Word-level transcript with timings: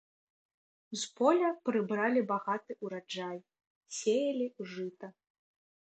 З 1.01 1.01
поля 1.19 1.49
прыбралі 1.69 2.25
багаты 2.33 2.71
ўраджай, 2.87 3.37
сеялі 4.01 4.53
жыта. 4.77 5.07